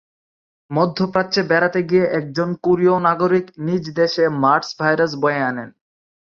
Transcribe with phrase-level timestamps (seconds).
[0.71, 5.69] মধ্যপ্রাচ্যে বেড়াতে গিয়ে একজন কোরীয় নাগরিক নিজ দেশে মার্স ভাইরাস বয়ে আনেন।